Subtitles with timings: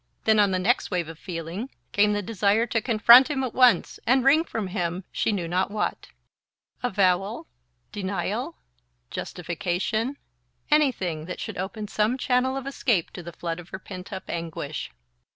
[0.23, 3.99] Then, on the next wave of feeling, came the desire to confront him at once
[4.07, 6.07] and wring from him she knew not what:
[6.81, 7.45] avowal,
[7.91, 8.55] denial,
[9.11, 10.17] justification,
[10.71, 14.23] anything that should open some channel of escape to the flood of her pent up
[14.27, 14.89] anguish.